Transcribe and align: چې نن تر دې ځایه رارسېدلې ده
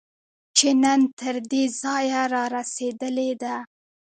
چې 0.57 0.69
نن 0.83 1.01
تر 1.19 1.35
دې 1.51 1.63
ځایه 1.81 2.21
رارسېدلې 2.33 3.31
ده 3.41 3.55